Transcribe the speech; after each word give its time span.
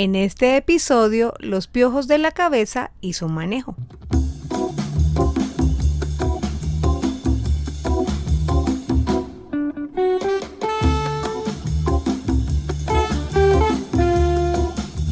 En 0.00 0.14
este 0.14 0.56
episodio, 0.56 1.34
los 1.40 1.66
piojos 1.66 2.06
de 2.06 2.18
la 2.18 2.30
cabeza 2.30 2.92
y 3.00 3.14
su 3.14 3.28
manejo. 3.28 3.74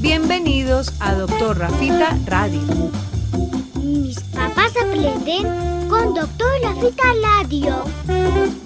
Bienvenidos 0.00 0.94
a 1.00 1.14
Doctor 1.14 1.58
Rafita 1.58 2.16
Radio. 2.26 2.60
Mis 3.82 4.21
papás 4.21 4.72
aprenden 4.80 5.88
con 5.88 6.14
Doctor 6.14 6.60
Rafita 6.62 7.03
Radio. 7.40 8.65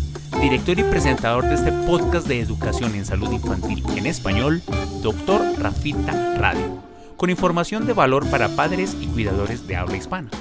director 0.41 0.79
y 0.79 0.83
presentador 0.83 1.45
de 1.45 1.53
este 1.53 1.71
podcast 1.71 2.27
de 2.27 2.39
educación 2.39 2.95
en 2.95 3.05
salud 3.05 3.31
infantil 3.31 3.83
en 3.95 4.07
español, 4.07 4.63
Dr. 5.03 5.59
Rafita 5.59 6.35
Radio, 6.35 6.81
con 7.15 7.29
información 7.29 7.85
de 7.85 7.93
valor 7.93 8.27
para 8.27 8.49
padres 8.49 8.97
y 8.99 9.05
cuidadores 9.05 9.67
de 9.67 9.75
habla 9.75 9.97
hispana. 9.97 10.31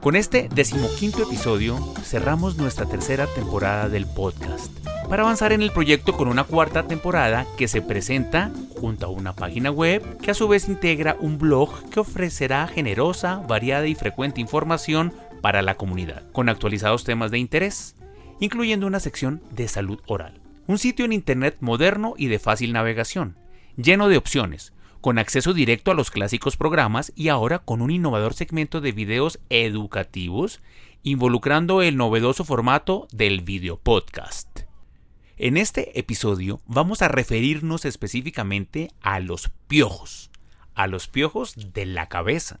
Con 0.00 0.16
este 0.16 0.48
decimoquinto 0.48 1.24
episodio 1.24 1.76
cerramos 2.02 2.56
nuestra 2.56 2.86
tercera 2.86 3.26
temporada 3.26 3.90
del 3.90 4.06
podcast, 4.06 4.72
para 5.10 5.24
avanzar 5.24 5.52
en 5.52 5.60
el 5.60 5.72
proyecto 5.72 6.16
con 6.16 6.28
una 6.28 6.44
cuarta 6.44 6.84
temporada 6.84 7.46
que 7.58 7.68
se 7.68 7.82
presenta 7.82 8.50
junto 8.80 9.06
a 9.06 9.10
una 9.10 9.34
página 9.34 9.70
web 9.70 10.16
que 10.22 10.30
a 10.30 10.34
su 10.34 10.48
vez 10.48 10.68
integra 10.68 11.16
un 11.20 11.36
blog 11.36 11.90
que 11.90 12.00
ofrecerá 12.00 12.66
generosa, 12.66 13.42
variada 13.46 13.86
y 13.88 13.94
frecuente 13.94 14.40
información 14.40 15.12
para 15.42 15.60
la 15.60 15.76
comunidad, 15.76 16.22
con 16.32 16.48
actualizados 16.48 17.04
temas 17.04 17.30
de 17.30 17.38
interés 17.38 17.94
incluyendo 18.40 18.86
una 18.86 19.00
sección 19.00 19.42
de 19.52 19.68
salud 19.68 20.00
oral. 20.06 20.40
Un 20.66 20.78
sitio 20.78 21.04
en 21.04 21.12
Internet 21.12 21.58
moderno 21.60 22.14
y 22.16 22.26
de 22.26 22.38
fácil 22.38 22.72
navegación, 22.72 23.36
lleno 23.76 24.08
de 24.08 24.16
opciones, 24.16 24.72
con 25.00 25.18
acceso 25.18 25.52
directo 25.54 25.90
a 25.90 25.94
los 25.94 26.10
clásicos 26.10 26.56
programas 26.56 27.12
y 27.14 27.28
ahora 27.28 27.60
con 27.60 27.80
un 27.80 27.90
innovador 27.90 28.34
segmento 28.34 28.80
de 28.80 28.92
videos 28.92 29.38
educativos 29.48 30.60
involucrando 31.02 31.80
el 31.80 31.96
novedoso 31.96 32.44
formato 32.44 33.08
del 33.12 33.40
video 33.40 33.78
podcast. 33.78 34.60
En 35.38 35.56
este 35.56 35.98
episodio 35.98 36.60
vamos 36.66 37.00
a 37.00 37.08
referirnos 37.08 37.86
específicamente 37.86 38.90
a 39.00 39.20
los 39.20 39.50
piojos, 39.68 40.30
a 40.74 40.86
los 40.86 41.08
piojos 41.08 41.72
de 41.72 41.86
la 41.86 42.08
cabeza 42.08 42.60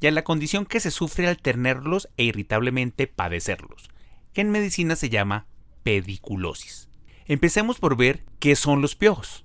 y 0.00 0.06
a 0.06 0.12
la 0.12 0.22
condición 0.22 0.64
que 0.64 0.78
se 0.78 0.92
sufre 0.92 1.26
al 1.26 1.38
tenerlos 1.38 2.08
e 2.16 2.24
irritablemente 2.24 3.08
padecerlos 3.08 3.90
que 4.32 4.40
en 4.40 4.50
medicina 4.50 4.96
se 4.96 5.08
llama 5.10 5.46
pediculosis. 5.82 6.88
Empecemos 7.26 7.78
por 7.78 7.96
ver 7.96 8.24
qué 8.38 8.56
son 8.56 8.82
los 8.82 8.96
piojos. 8.96 9.44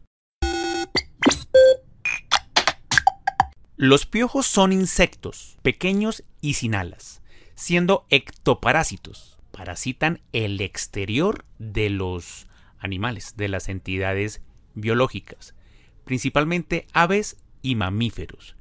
Los 3.77 4.05
piojos 4.05 4.47
son 4.47 4.71
insectos, 4.71 5.57
pequeños 5.61 6.23
y 6.41 6.53
sin 6.53 6.75
alas, 6.75 7.21
siendo 7.55 8.05
ectoparásitos. 8.09 9.37
Parasitan 9.51 10.21
el 10.33 10.59
exterior 10.61 11.45
de 11.59 11.89
los 11.89 12.47
animales, 12.79 13.35
de 13.37 13.49
las 13.49 13.69
entidades 13.69 14.41
biológicas, 14.73 15.55
principalmente 16.03 16.87
aves 16.93 17.37
y 17.61 17.75
mamíferos, 17.75 18.55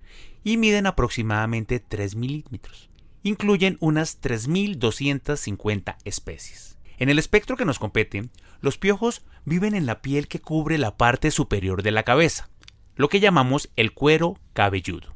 y 0.45 0.56
miden 0.56 0.87
aproximadamente 0.87 1.81
3 1.81 2.17
milímetros 2.17 2.91
incluyen 3.25 3.79
unas 3.81 4.21
3.250 4.21 5.97
especies. 6.05 6.79
En 6.99 7.09
el 7.09 7.19
espectro 7.19 7.57
que 7.57 7.65
nos 7.65 7.81
compete, 7.81 8.29
los 8.61 8.79
piojos 8.79 9.23
viven 9.45 9.75
en 9.75 9.87
la 9.87 10.01
piel 10.01 10.29
que 10.29 10.41
cubre 10.41 10.79
la 10.79 10.97
parte 10.97 11.33
superior 11.33 11.83
de 11.83 11.91
la 11.91 12.05
cabeza, 12.05 12.49
lo 12.95 13.09
que 13.09 13.19
llamamos 13.19 13.71
el 13.75 13.93
cuero 13.93 14.39
cabelludo, 14.53 15.15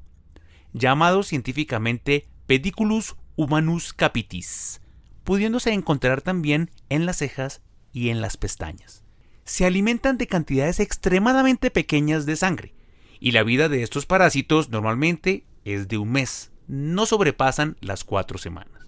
llamado 0.73 1.23
científicamente 1.23 2.27
Pediculus 2.47 3.15
humanus 3.37 3.93
capitis, 3.93 4.81
pudiéndose 5.23 5.73
encontrar 5.73 6.23
también 6.23 6.71
en 6.89 7.07
las 7.07 7.19
cejas 7.19 7.63
y 7.93 8.09
en 8.09 8.21
las 8.21 8.37
pestañas. 8.37 9.05
Se 9.45 9.65
alimentan 9.65 10.19
de 10.19 10.27
cantidades 10.27 10.81
extremadamente 10.81 11.71
pequeñas 11.71 12.27
de 12.27 12.37
sangre, 12.37 12.75
y 13.21 13.33
la 13.33 13.43
vida 13.43 13.69
de 13.69 13.83
estos 13.83 14.07
parásitos 14.07 14.71
normalmente 14.71 15.45
es 15.65 15.89
de 15.89 15.99
un 15.99 16.13
mes, 16.13 16.53
no 16.69 17.07
sobrepasan 17.07 17.77
las 17.81 18.05
cuatro 18.05 18.39
semanas. 18.39 18.87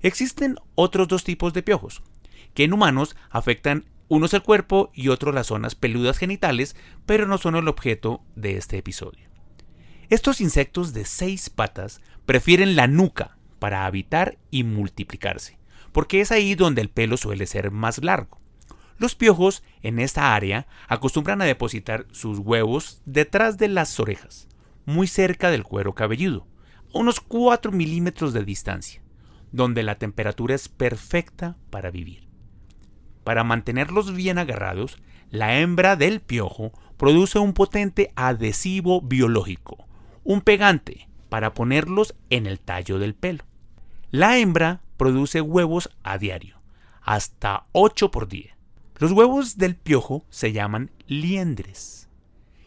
Existen 0.00 0.56
otros 0.74 1.08
dos 1.08 1.24
tipos 1.24 1.52
de 1.52 1.62
piojos, 1.62 2.02
que 2.54 2.64
en 2.64 2.72
humanos 2.72 3.16
afectan 3.30 3.84
unos 4.08 4.34
el 4.34 4.42
cuerpo 4.42 4.90
y 4.94 5.08
otros 5.08 5.34
las 5.34 5.46
zonas 5.48 5.74
peludas 5.74 6.18
genitales, 6.18 6.76
pero 7.06 7.26
no 7.26 7.38
son 7.38 7.56
el 7.56 7.68
objeto 7.68 8.22
de 8.36 8.56
este 8.56 8.78
episodio. 8.78 9.28
Estos 10.10 10.40
insectos 10.40 10.92
de 10.92 11.04
seis 11.04 11.50
patas 11.50 12.00
prefieren 12.26 12.76
la 12.76 12.86
nuca 12.86 13.38
para 13.58 13.86
habitar 13.86 14.38
y 14.50 14.64
multiplicarse, 14.64 15.58
porque 15.92 16.20
es 16.20 16.30
ahí 16.32 16.54
donde 16.54 16.82
el 16.82 16.90
pelo 16.90 17.16
suele 17.16 17.46
ser 17.46 17.70
más 17.70 18.02
largo. 18.02 18.40
Los 18.98 19.14
piojos 19.14 19.62
en 19.82 19.98
esta 19.98 20.34
área 20.34 20.66
acostumbran 20.88 21.40
a 21.40 21.46
depositar 21.46 22.06
sus 22.12 22.38
huevos 22.38 23.00
detrás 23.06 23.56
de 23.56 23.68
las 23.68 23.98
orejas, 23.98 24.48
muy 24.84 25.06
cerca 25.06 25.50
del 25.50 25.64
cuero 25.64 25.94
cabelludo, 25.94 26.46
unos 26.92 27.20
4 27.20 27.72
milímetros 27.72 28.32
de 28.32 28.44
distancia, 28.44 29.02
donde 29.50 29.82
la 29.82 29.96
temperatura 29.96 30.54
es 30.54 30.68
perfecta 30.68 31.56
para 31.70 31.90
vivir. 31.90 32.28
Para 33.24 33.44
mantenerlos 33.44 34.14
bien 34.14 34.38
agarrados, 34.38 34.98
la 35.30 35.58
hembra 35.58 35.96
del 35.96 36.20
piojo 36.20 36.72
produce 36.96 37.38
un 37.38 37.52
potente 37.52 38.12
adhesivo 38.16 39.00
biológico, 39.00 39.86
un 40.24 40.40
pegante, 40.40 41.08
para 41.28 41.54
ponerlos 41.54 42.14
en 42.28 42.46
el 42.46 42.60
tallo 42.60 42.98
del 42.98 43.14
pelo. 43.14 43.44
La 44.10 44.38
hembra 44.38 44.82
produce 44.98 45.40
huevos 45.40 45.90
a 46.02 46.18
diario, 46.18 46.60
hasta 47.00 47.66
8 47.72 48.10
por 48.10 48.28
día. 48.28 48.56
Los 48.98 49.12
huevos 49.12 49.56
del 49.56 49.74
piojo 49.74 50.24
se 50.28 50.52
llaman 50.52 50.90
liendres 51.06 52.08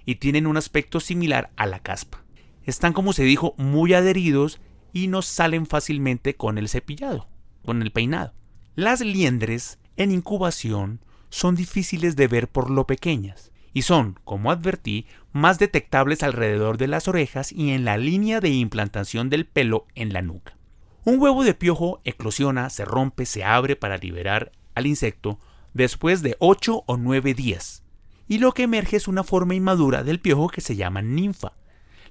y 0.06 0.16
tienen 0.16 0.48
un 0.48 0.58
aspecto 0.58 1.00
similar 1.00 1.52
a 1.56 1.68
la 1.68 1.80
caspa 1.80 2.25
están 2.66 2.94
como 2.94 3.14
se 3.14 3.24
dijo 3.24 3.54
muy 3.58 3.94
adheridos 3.94 4.60
y 4.92 5.08
no 5.08 5.22
salen 5.22 5.66
fácilmente 5.66 6.36
con 6.36 6.58
el 6.58 6.70
cepillado, 6.70 7.28
con 7.64 7.82
el 7.82 7.92
peinado. 7.92 8.34
Las 8.76 9.02
liendres 9.02 9.78
en 9.98 10.12
incubación 10.12 11.00
son 11.30 11.56
difíciles 11.56 12.16
de 12.16 12.28
ver 12.28 12.48
por 12.48 12.70
lo 12.70 12.88
pequeñas 12.88 13.52
y 13.74 13.82
son, 13.82 14.18
como 14.24 14.52
advertí, 14.52 15.06
más 15.34 15.60
detectables 15.60 16.24
alrededor 16.24 16.78
de 16.78 16.88
las 16.88 17.10
orejas 17.10 17.52
y 17.52 17.72
en 17.72 17.84
la 17.84 17.98
línea 17.98 18.40
de 18.40 18.50
implantación 18.50 19.30
del 19.30 19.46
pelo 19.46 19.86
en 19.96 20.14
la 20.14 20.22
nuca. 20.22 20.58
Un 21.04 21.20
huevo 21.20 21.44
de 21.44 21.54
piojo 21.54 22.00
eclosiona, 22.06 22.70
se 22.70 22.86
rompe, 22.86 23.26
se 23.26 23.44
abre 23.44 23.76
para 23.76 23.98
liberar 23.98 24.54
al 24.76 24.88
insecto 24.88 25.40
después 25.74 26.22
de 26.22 26.38
8 26.40 26.84
o 26.86 26.98
9 26.98 27.34
días, 27.34 27.84
y 28.30 28.38
lo 28.38 28.54
que 28.54 28.64
emerge 28.64 28.96
es 28.96 29.10
una 29.10 29.26
forma 29.26 29.56
inmadura 29.56 30.04
del 30.04 30.22
piojo 30.22 30.48
que 30.48 30.62
se 30.62 30.78
llama 30.78 31.02
ninfa 31.02 31.52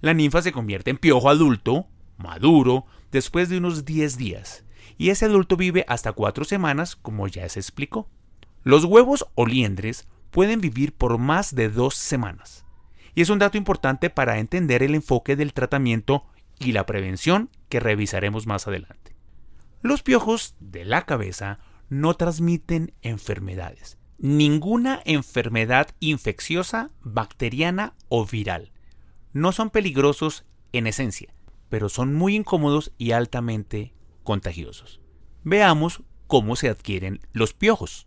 la 0.04 0.12
ninfa 0.12 0.42
se 0.42 0.52
convierte 0.52 0.90
en 0.90 0.98
piojo 0.98 1.30
adulto, 1.30 1.86
maduro, 2.18 2.84
después 3.10 3.48
de 3.48 3.56
unos 3.56 3.86
10 3.86 4.18
días, 4.18 4.66
y 4.98 5.08
ese 5.08 5.24
adulto 5.24 5.56
vive 5.56 5.86
hasta 5.88 6.12
4 6.12 6.44
semanas, 6.44 6.94
como 6.94 7.26
ya 7.26 7.48
se 7.48 7.58
explicó. 7.58 8.06
Los 8.64 8.84
huevos 8.84 9.26
o 9.34 9.46
liendres 9.46 10.06
pueden 10.30 10.60
vivir 10.60 10.92
por 10.92 11.16
más 11.16 11.54
de 11.54 11.70
2 11.70 11.94
semanas, 11.94 12.66
y 13.14 13.22
es 13.22 13.30
un 13.30 13.38
dato 13.38 13.56
importante 13.56 14.10
para 14.10 14.38
entender 14.40 14.82
el 14.82 14.94
enfoque 14.94 15.36
del 15.36 15.54
tratamiento 15.54 16.26
y 16.58 16.72
la 16.72 16.84
prevención 16.84 17.48
que 17.70 17.80
revisaremos 17.80 18.46
más 18.46 18.68
adelante. 18.68 19.16
Los 19.80 20.02
piojos 20.02 20.54
de 20.60 20.84
la 20.84 21.06
cabeza 21.06 21.60
no 21.88 22.12
transmiten 22.12 22.92
enfermedades, 23.00 23.96
ninguna 24.18 25.00
enfermedad 25.06 25.88
infecciosa, 26.00 26.90
bacteriana 27.00 27.94
o 28.10 28.26
viral 28.26 28.73
no 29.34 29.52
son 29.52 29.68
peligrosos 29.68 30.46
en 30.72 30.86
esencia, 30.86 31.34
pero 31.68 31.88
son 31.90 32.14
muy 32.14 32.36
incómodos 32.36 32.92
y 32.96 33.10
altamente 33.10 33.92
contagiosos. 34.22 35.00
Veamos 35.42 36.02
cómo 36.26 36.56
se 36.56 36.70
adquieren 36.70 37.20
los 37.32 37.52
piojos. 37.52 38.06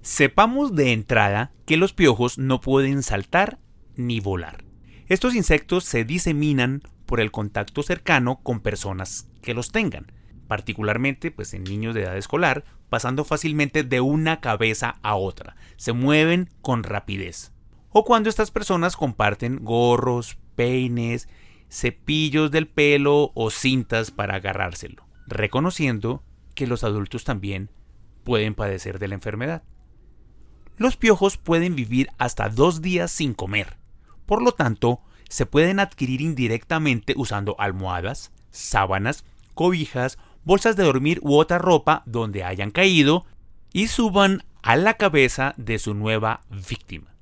Sepamos 0.00 0.74
de 0.74 0.92
entrada 0.92 1.52
que 1.66 1.76
los 1.76 1.92
piojos 1.92 2.38
no 2.38 2.60
pueden 2.60 3.02
saltar 3.02 3.60
ni 3.94 4.18
volar. 4.18 4.64
Estos 5.06 5.34
insectos 5.34 5.84
se 5.84 6.04
diseminan 6.04 6.82
por 7.04 7.20
el 7.20 7.30
contacto 7.30 7.82
cercano 7.82 8.40
con 8.42 8.60
personas 8.60 9.28
que 9.42 9.54
los 9.54 9.70
tengan, 9.70 10.12
particularmente 10.50 11.30
pues 11.30 11.54
en 11.54 11.62
niños 11.62 11.94
de 11.94 12.02
edad 12.02 12.16
escolar, 12.16 12.64
pasando 12.88 13.24
fácilmente 13.24 13.84
de 13.84 14.00
una 14.00 14.40
cabeza 14.40 14.96
a 15.00 15.14
otra. 15.14 15.54
Se 15.76 15.92
mueven 15.92 16.50
con 16.60 16.82
rapidez. 16.82 17.52
O 17.90 18.04
cuando 18.04 18.28
estas 18.28 18.50
personas 18.50 18.96
comparten 18.96 19.60
gorros, 19.62 20.38
peines, 20.56 21.28
cepillos 21.68 22.50
del 22.50 22.66
pelo 22.66 23.30
o 23.36 23.50
cintas 23.50 24.10
para 24.10 24.34
agarrárselo, 24.34 25.06
reconociendo 25.28 26.24
que 26.56 26.66
los 26.66 26.82
adultos 26.82 27.22
también 27.22 27.70
pueden 28.24 28.56
padecer 28.56 28.98
de 28.98 29.06
la 29.06 29.14
enfermedad. 29.14 29.62
Los 30.76 30.96
piojos 30.96 31.36
pueden 31.36 31.76
vivir 31.76 32.08
hasta 32.18 32.48
dos 32.48 32.82
días 32.82 33.12
sin 33.12 33.34
comer. 33.34 33.76
Por 34.26 34.42
lo 34.42 34.50
tanto, 34.50 35.00
se 35.28 35.46
pueden 35.46 35.78
adquirir 35.78 36.20
indirectamente 36.20 37.14
usando 37.16 37.54
almohadas, 37.60 38.32
sábanas, 38.50 39.24
cobijas, 39.54 40.18
bolsas 40.44 40.76
de 40.76 40.84
dormir 40.84 41.20
u 41.22 41.36
otra 41.36 41.58
ropa 41.58 42.02
donde 42.06 42.44
hayan 42.44 42.70
caído 42.70 43.26
y 43.72 43.88
suban 43.88 44.42
a 44.62 44.76
la 44.76 44.94
cabeza 44.94 45.54
de 45.56 45.78
su 45.78 45.94
nueva 45.94 46.42
víctima. 46.68 47.14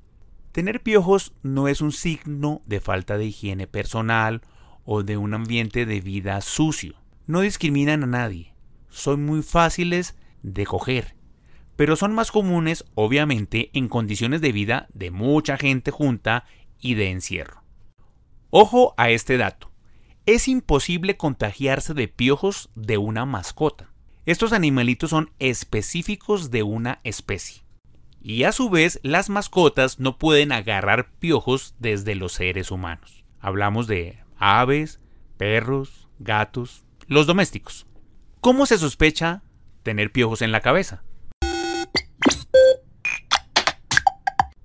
Tener 0.53 0.83
piojos 0.83 1.33
no 1.43 1.69
es 1.69 1.81
un 1.81 1.93
signo 1.93 2.63
de 2.67 2.81
falta 2.81 3.19
de 3.19 3.27
higiene 3.27 3.67
personal 3.67 4.43
o 4.85 5.03
de 5.03 5.17
un 5.17 5.35
ambiente 5.35 5.87
de 5.87 6.01
vida 6.01 6.41
sucio. 6.41 6.95
No 7.27 7.43
discriminan 7.43 8.03
a 8.03 8.07
nadie. 8.07 8.55
Son 8.89 9.25
muy 9.25 9.43
fáciles 9.43 10.17
de 10.43 10.65
coger, 10.65 11.15
pero 11.77 11.95
son 11.95 12.15
más 12.15 12.33
comunes 12.33 12.85
obviamente 12.95 13.71
en 13.75 13.89
condiciones 13.89 14.41
de 14.41 14.53
vida 14.53 14.89
de 14.95 15.11
mucha 15.11 15.59
gente 15.59 15.91
junta 15.91 16.45
y 16.81 16.95
de 16.95 17.11
encierro. 17.11 17.63
Ojo 18.51 18.95
a 18.97 19.11
este 19.11 19.37
dato. 19.37 19.68
Es 20.29 20.47
imposible 20.47 21.17
contagiarse 21.17 21.95
de 21.95 22.07
piojos 22.07 22.69
de 22.75 22.99
una 22.99 23.25
mascota. 23.25 23.95
Estos 24.27 24.53
animalitos 24.53 25.09
son 25.09 25.31
específicos 25.39 26.51
de 26.51 26.63
una 26.63 27.01
especie. 27.03 27.63
Y 28.21 28.43
a 28.43 28.53
su 28.53 28.69
vez, 28.69 29.01
las 29.03 29.31
mascotas 29.31 30.01
no 30.01 30.19
pueden 30.19 30.53
agarrar 30.53 31.13
piojos 31.13 31.77
desde 31.79 32.15
los 32.15 32.33
seres 32.33 32.71
humanos. 32.71 33.25
Hablamos 33.41 33.87
de 33.87 34.19
aves, 34.37 35.01
perros, 35.39 36.09
gatos, 36.19 36.85
los 37.07 37.27
domésticos. 37.27 37.87
¿Cómo 38.43 38.67
se 38.67 38.77
sospecha 38.77 39.43
tener 39.83 40.13
piojos 40.13 40.43
en 40.43 40.53
la 40.53 40.61
cabeza? 40.61 41.05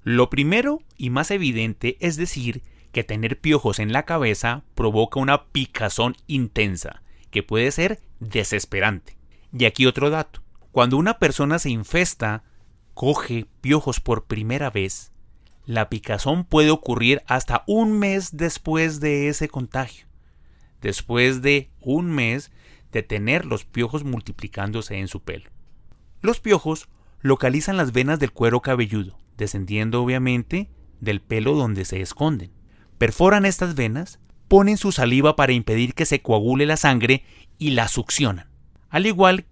Lo 0.01 0.29
primero 0.29 0.81
y 0.97 1.09
más 1.09 1.31
evidente 1.31 1.95
es 2.01 2.17
decir 2.17 2.63
que 2.93 3.03
tener 3.03 3.41
piojos 3.41 3.79
en 3.79 3.91
la 3.91 4.03
cabeza 4.03 4.63
provoca 4.75 5.19
una 5.19 5.47
picazón 5.47 6.15
intensa, 6.27 7.01
que 7.31 7.43
puede 7.43 7.71
ser 7.71 7.99
desesperante. 8.19 9.17
Y 9.51 9.65
aquí 9.65 9.87
otro 9.87 10.09
dato. 10.09 10.41
Cuando 10.71 10.97
una 10.97 11.17
persona 11.17 11.59
se 11.59 11.71
infesta, 11.71 12.43
coge 12.93 13.47
piojos 13.61 13.99
por 13.99 14.25
primera 14.25 14.69
vez, 14.69 15.11
la 15.65 15.89
picazón 15.89 16.43
puede 16.43 16.69
ocurrir 16.69 17.23
hasta 17.25 17.63
un 17.67 17.97
mes 17.97 18.37
después 18.37 18.99
de 18.99 19.27
ese 19.27 19.49
contagio. 19.49 20.05
Después 20.81 21.41
de 21.41 21.71
un 21.79 22.11
mes 22.11 22.51
de 22.91 23.01
tener 23.01 23.45
los 23.45 23.65
piojos 23.65 24.03
multiplicándose 24.03 24.99
en 24.99 25.07
su 25.07 25.23
pelo. 25.23 25.49
Los 26.21 26.39
piojos 26.39 26.89
localizan 27.21 27.77
las 27.77 27.91
venas 27.91 28.19
del 28.19 28.33
cuero 28.33 28.61
cabelludo, 28.61 29.17
descendiendo 29.35 30.03
obviamente 30.03 30.69
del 30.99 31.21
pelo 31.21 31.55
donde 31.55 31.85
se 31.85 32.01
esconden 32.01 32.51
perforan 33.03 33.45
estas 33.45 33.75
venas, 33.75 34.21
ponen 34.47 34.77
su 34.77 34.93
saliva 34.93 35.35
para 35.35 35.51
impedir 35.51 35.93
que 35.93 36.05
se 36.05 36.21
coagule 36.21 36.65
la 36.65 36.77
sangre 36.77 37.25
y 37.57 37.71
la 37.71 37.89
succionan, 37.89 38.47
al 38.89 39.05
igual 39.05 39.45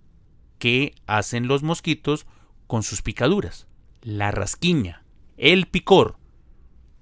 que 0.57 0.95
hacen 1.05 1.49
los 1.49 1.61
mosquitos 1.61 2.27
con 2.65 2.81
sus 2.81 3.01
picaduras. 3.01 3.67
La 4.03 4.31
rasquiña, 4.31 5.03
el 5.35 5.65
picor, 5.65 6.15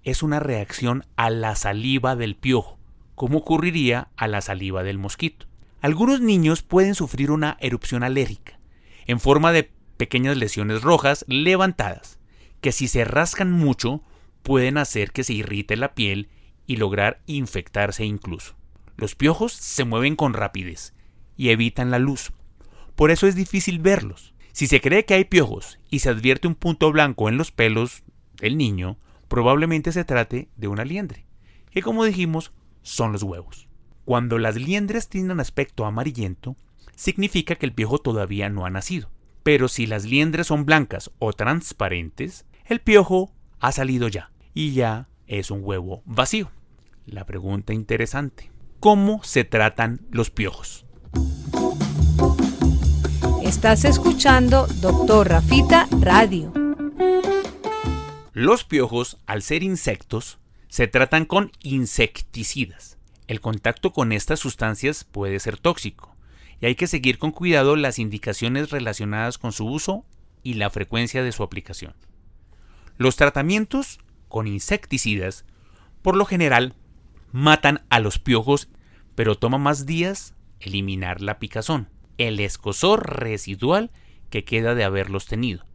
es 0.01 0.23
una 0.23 0.39
reacción 0.39 1.05
a 1.17 1.29
la 1.29 1.55
saliva 1.55 2.15
del 2.15 2.35
piojo, 2.35 2.79
como 3.13 3.37
ocurriría 3.37 4.07
a 4.17 4.27
la 4.27 4.41
saliva 4.41 4.81
del 4.81 4.97
mosquito. 4.97 5.45
Algunos 5.81 6.19
niños 6.19 6.63
pueden 6.63 6.95
sufrir 6.95 7.29
una 7.29 7.57
erupción 7.59 8.01
alérgica, 8.01 8.59
en 9.05 9.19
forma 9.19 9.51
de 9.51 9.69
pequeñas 9.97 10.35
lesiones 10.35 10.81
rojas 10.81 11.25
levantadas, 11.27 12.17
que 12.59 12.71
si 12.71 12.87
se 12.87 13.05
rascan 13.05 13.51
mucho 13.51 14.01
pueden 14.41 14.79
hacer 14.79 15.11
que 15.11 15.23
se 15.23 15.33
irrite 15.33 15.75
la 15.75 15.93
piel 15.93 16.27
y 16.69 16.75
lograr 16.75 17.19
infectarse 17.25 18.05
incluso. 18.05 18.53
Los 18.95 19.15
piojos 19.15 19.53
se 19.53 19.85
mueven 19.85 20.15
con 20.15 20.33
rapidez 20.33 20.93
y 21.35 21.49
evitan 21.49 21.89
la 21.89 21.97
luz. 21.97 22.31
Por 22.95 23.09
eso 23.09 23.25
es 23.25 23.33
difícil 23.33 23.79
verlos. 23.79 24.35
Si 24.51 24.67
se 24.67 24.79
cree 24.79 25.03
que 25.03 25.15
hay 25.15 25.25
piojos 25.25 25.79
y 25.89 25.99
se 25.99 26.09
advierte 26.09 26.47
un 26.47 26.53
punto 26.53 26.91
blanco 26.91 27.27
en 27.27 27.37
los 27.37 27.49
pelos 27.49 28.03
del 28.39 28.55
niño, 28.55 28.99
probablemente 29.27 29.91
se 29.91 30.05
trate 30.05 30.47
de 30.57 30.67
una 30.67 30.85
liendre, 30.85 31.25
que 31.71 31.81
como 31.81 32.05
dijimos 32.05 32.51
son 32.83 33.13
los 33.13 33.23
huevos. 33.23 33.67
Cuando 34.05 34.37
las 34.37 34.55
liendres 34.55 35.09
tienen 35.09 35.39
aspecto 35.39 35.87
amarillento, 35.87 36.55
significa 36.95 37.55
que 37.55 37.65
el 37.65 37.73
piojo 37.73 37.97
todavía 37.97 38.47
no 38.49 38.67
ha 38.67 38.69
nacido. 38.69 39.09
Pero 39.41 39.69
si 39.69 39.87
las 39.87 40.05
liendres 40.05 40.45
son 40.45 40.65
blancas 40.65 41.09
o 41.17 41.33
transparentes, 41.33 42.45
el 42.65 42.79
piojo 42.79 43.33
ha 43.59 43.71
salido 43.71 44.07
ya 44.07 44.31
y 44.53 44.73
ya 44.73 45.09
es 45.25 45.49
un 45.49 45.61
huevo 45.63 46.03
vacío. 46.05 46.51
La 47.11 47.25
pregunta 47.25 47.73
interesante. 47.73 48.51
¿Cómo 48.79 49.23
se 49.23 49.43
tratan 49.43 50.01
los 50.11 50.29
piojos? 50.29 50.85
Estás 53.41 53.83
escuchando 53.83 54.67
Doctor 54.79 55.29
Rafita 55.29 55.87
Radio. 56.01 56.53
Los 58.33 58.63
piojos, 58.63 59.17
al 59.25 59.41
ser 59.41 59.63
insectos, 59.63 60.37
se 60.67 60.87
tratan 60.87 61.25
con 61.25 61.51
insecticidas. 61.63 62.99
El 63.25 63.41
contacto 63.41 63.91
con 63.91 64.11
estas 64.11 64.39
sustancias 64.39 65.03
puede 65.03 65.39
ser 65.39 65.57
tóxico 65.57 66.15
y 66.61 66.67
hay 66.67 66.75
que 66.75 66.85
seguir 66.85 67.17
con 67.17 67.31
cuidado 67.31 67.75
las 67.75 67.97
indicaciones 67.97 68.69
relacionadas 68.69 69.39
con 69.39 69.51
su 69.51 69.65
uso 69.65 70.05
y 70.43 70.53
la 70.55 70.69
frecuencia 70.69 71.23
de 71.23 71.31
su 71.31 71.41
aplicación. 71.41 71.95
Los 72.97 73.15
tratamientos 73.15 73.99
con 74.27 74.45
insecticidas, 74.45 75.43
por 76.03 76.15
lo 76.15 76.25
general, 76.25 76.75
matan 77.31 77.81
a 77.89 77.99
los 77.99 78.19
piojos, 78.19 78.69
pero 79.15 79.35
toma 79.35 79.57
más 79.57 79.85
días 79.85 80.35
eliminar 80.59 81.21
la 81.21 81.39
picazón, 81.39 81.89
el 82.17 82.39
escosor 82.39 83.19
residual 83.19 83.91
que 84.29 84.43
queda 84.43 84.75
de 84.75 84.83
haberlos 84.83 85.25
tenido, 85.25 85.65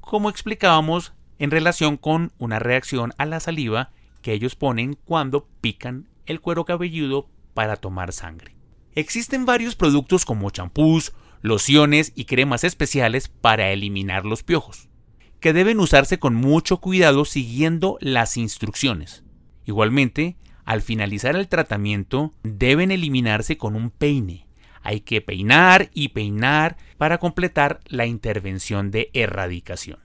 como 0.00 0.30
explicábamos 0.30 1.14
en 1.38 1.50
relación 1.50 1.96
con 1.96 2.32
una 2.38 2.58
reacción 2.58 3.12
a 3.18 3.24
la 3.26 3.40
saliva 3.40 3.90
que 4.22 4.32
ellos 4.32 4.54
ponen 4.54 4.96
cuando 5.04 5.48
pican 5.60 6.08
el 6.26 6.40
cuero 6.40 6.64
cabelludo 6.64 7.28
para 7.52 7.76
tomar 7.76 8.12
sangre. 8.12 8.56
Existen 8.94 9.44
varios 9.44 9.74
productos 9.74 10.24
como 10.24 10.50
champús, 10.50 11.12
lociones 11.42 12.12
y 12.14 12.24
cremas 12.24 12.64
especiales 12.64 13.28
para 13.28 13.70
eliminar 13.70 14.24
los 14.24 14.42
piojos, 14.42 14.88
que 15.40 15.52
deben 15.52 15.80
usarse 15.80 16.18
con 16.18 16.34
mucho 16.34 16.78
cuidado 16.78 17.24
siguiendo 17.24 17.98
las 18.00 18.36
instrucciones. 18.36 19.24
Igualmente, 19.66 20.36
al 20.64 20.82
finalizar 20.82 21.36
el 21.36 21.48
tratamiento 21.48 22.32
deben 22.42 22.90
eliminarse 22.90 23.56
con 23.56 23.76
un 23.76 23.90
peine. 23.90 24.46
Hay 24.82 25.00
que 25.00 25.20
peinar 25.20 25.90
y 25.94 26.08
peinar 26.08 26.76
para 26.98 27.18
completar 27.18 27.80
la 27.86 28.06
intervención 28.06 28.90
de 28.90 29.10
erradicación. 29.14 29.98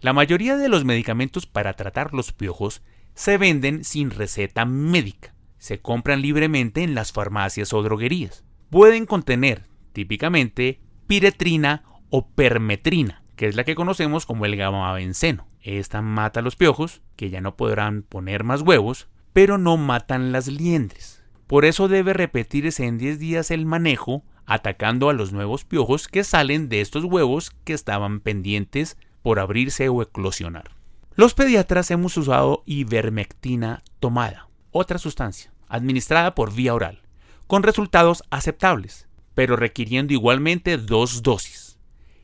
La 0.00 0.12
mayoría 0.12 0.56
de 0.56 0.68
los 0.68 0.84
medicamentos 0.84 1.46
para 1.46 1.72
tratar 1.72 2.12
los 2.12 2.32
piojos 2.32 2.82
se 3.14 3.38
venden 3.38 3.82
sin 3.82 4.10
receta 4.10 4.66
médica. 4.66 5.34
Se 5.58 5.80
compran 5.80 6.20
libremente 6.20 6.82
en 6.82 6.94
las 6.94 7.12
farmacias 7.12 7.72
o 7.72 7.82
droguerías. 7.82 8.44
Pueden 8.68 9.06
contener, 9.06 9.62
típicamente, 9.92 10.80
piretrina 11.06 11.82
o 12.10 12.28
permetrina, 12.28 13.22
que 13.36 13.46
es 13.46 13.56
la 13.56 13.64
que 13.64 13.74
conocemos 13.74 14.26
como 14.26 14.44
el 14.44 14.56
gamabenceno. 14.56 15.48
Esta 15.62 16.02
mata 16.02 16.42
los 16.42 16.56
piojos, 16.56 17.02
que 17.16 17.30
ya 17.30 17.40
no 17.40 17.56
podrán 17.56 18.02
poner 18.02 18.44
más 18.44 18.62
huevos, 18.62 19.08
pero 19.36 19.58
no 19.58 19.76
matan 19.76 20.32
las 20.32 20.46
liendres. 20.48 21.22
Por 21.46 21.66
eso 21.66 21.88
debe 21.88 22.14
repetirse 22.14 22.86
en 22.86 22.96
10 22.96 23.18
días 23.18 23.50
el 23.50 23.66
manejo, 23.66 24.24
atacando 24.46 25.10
a 25.10 25.12
los 25.12 25.34
nuevos 25.34 25.66
piojos 25.66 26.08
que 26.08 26.24
salen 26.24 26.70
de 26.70 26.80
estos 26.80 27.04
huevos 27.04 27.50
que 27.64 27.74
estaban 27.74 28.20
pendientes 28.20 28.96
por 29.20 29.38
abrirse 29.38 29.90
o 29.90 30.00
eclosionar. 30.00 30.70
Los 31.16 31.34
pediatras 31.34 31.90
hemos 31.90 32.16
usado 32.16 32.62
ivermectina 32.64 33.82
tomada, 34.00 34.48
otra 34.70 34.96
sustancia, 34.96 35.52
administrada 35.68 36.34
por 36.34 36.54
vía 36.54 36.72
oral, 36.72 37.02
con 37.46 37.62
resultados 37.62 38.22
aceptables, 38.30 39.06
pero 39.34 39.54
requiriendo 39.54 40.14
igualmente 40.14 40.78
dos 40.78 41.22
dosis. 41.22 41.78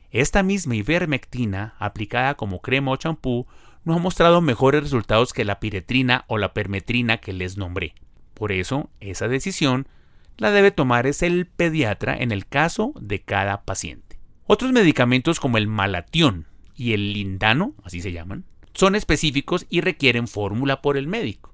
Esta 0.09 0.41
misma 0.41 0.77
ivermectina, 0.77 1.75
aplicada 1.77 2.33
como 2.33 2.59
crema 2.59 2.89
o 2.89 2.95
champú, 2.95 3.45
no 3.85 3.95
ha 3.95 3.99
mostrado 3.99 4.41
mejores 4.41 4.83
resultados 4.83 5.33
que 5.33 5.45
la 5.45 5.59
piretrina 5.59 6.25
o 6.27 6.37
la 6.37 6.53
permetrina 6.53 7.17
que 7.17 7.33
les 7.33 7.57
nombré. 7.57 7.95
Por 8.33 8.51
eso, 8.51 8.89
esa 8.99 9.27
decisión 9.27 9.87
la 10.37 10.51
debe 10.51 10.71
tomar 10.71 11.05
es 11.05 11.21
el 11.21 11.45
pediatra 11.45 12.15
en 12.17 12.31
el 12.31 12.47
caso 12.47 12.93
de 12.99 13.21
cada 13.21 13.63
paciente. 13.63 14.19
Otros 14.45 14.71
medicamentos 14.71 15.39
como 15.39 15.57
el 15.57 15.67
malatión 15.67 16.47
y 16.75 16.93
el 16.93 17.13
lindano, 17.13 17.75
así 17.83 18.01
se 18.01 18.11
llaman, 18.11 18.45
son 18.73 18.95
específicos 18.95 19.65
y 19.69 19.81
requieren 19.81 20.27
fórmula 20.27 20.81
por 20.81 20.97
el 20.97 21.07
médico, 21.07 21.53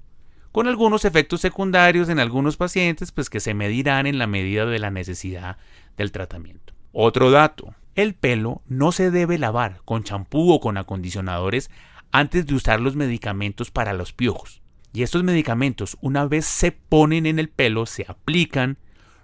con 0.50 0.66
algunos 0.66 1.04
efectos 1.04 1.40
secundarios 1.40 2.08
en 2.08 2.18
algunos 2.18 2.56
pacientes 2.56 3.12
pues 3.12 3.28
que 3.28 3.40
se 3.40 3.54
medirán 3.54 4.06
en 4.06 4.18
la 4.18 4.26
medida 4.26 4.66
de 4.66 4.78
la 4.78 4.90
necesidad 4.90 5.58
del 5.96 6.10
tratamiento. 6.10 6.72
Otro 6.92 7.30
dato, 7.30 7.74
el 7.94 8.14
pelo 8.14 8.62
no 8.66 8.92
se 8.92 9.10
debe 9.10 9.38
lavar 9.38 9.82
con 9.84 10.02
champú 10.02 10.52
o 10.52 10.60
con 10.60 10.76
acondicionadores 10.76 11.70
antes 12.12 12.46
de 12.46 12.54
usar 12.54 12.80
los 12.80 12.96
medicamentos 12.96 13.70
para 13.70 13.92
los 13.92 14.12
piojos. 14.12 14.62
Y 14.92 15.02
estos 15.02 15.22
medicamentos, 15.22 15.96
una 16.00 16.26
vez 16.26 16.44
se 16.46 16.72
ponen 16.72 17.26
en 17.26 17.38
el 17.38 17.48
pelo, 17.48 17.86
se 17.86 18.04
aplican, 18.08 18.78